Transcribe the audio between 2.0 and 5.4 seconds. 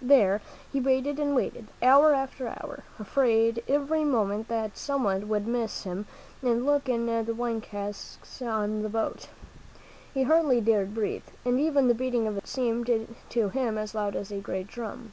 after hour, afraid every moment that someone